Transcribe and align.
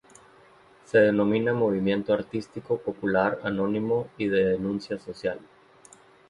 Se 0.85 0.97
denomina 0.97 1.53
movimiento 1.53 2.11
artístico, 2.11 2.79
popular, 2.79 3.37
anónimo 3.43 4.07
y 4.17 4.29
de 4.29 4.45
denuncia 4.45 4.97
social. 4.97 5.39